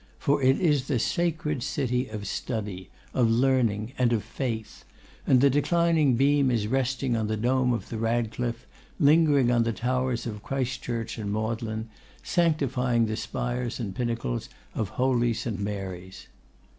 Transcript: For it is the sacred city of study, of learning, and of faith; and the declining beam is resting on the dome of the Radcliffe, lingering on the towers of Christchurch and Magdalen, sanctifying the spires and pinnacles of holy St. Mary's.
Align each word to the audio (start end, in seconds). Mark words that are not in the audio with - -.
For 0.17 0.41
it 0.41 0.59
is 0.59 0.87
the 0.87 0.97
sacred 0.97 1.61
city 1.61 2.07
of 2.07 2.25
study, 2.25 2.89
of 3.13 3.29
learning, 3.29 3.93
and 3.99 4.11
of 4.11 4.23
faith; 4.23 4.83
and 5.27 5.41
the 5.41 5.49
declining 5.51 6.15
beam 6.15 6.49
is 6.49 6.65
resting 6.65 7.15
on 7.15 7.27
the 7.27 7.37
dome 7.37 7.71
of 7.71 7.89
the 7.89 7.99
Radcliffe, 7.99 8.65
lingering 8.99 9.51
on 9.51 9.61
the 9.61 9.73
towers 9.73 10.25
of 10.25 10.41
Christchurch 10.41 11.19
and 11.19 11.31
Magdalen, 11.31 11.87
sanctifying 12.23 13.05
the 13.05 13.15
spires 13.15 13.79
and 13.79 13.93
pinnacles 13.93 14.49
of 14.73 14.89
holy 14.97 15.35
St. 15.35 15.59
Mary's. 15.59 16.25